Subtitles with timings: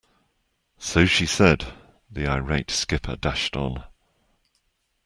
[0.79, 1.75] So she said,
[2.09, 3.83] the irate skipper dashed on.